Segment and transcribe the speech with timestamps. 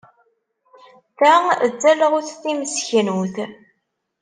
[1.17, 1.33] Ta
[1.71, 3.35] d talɣut timseknut.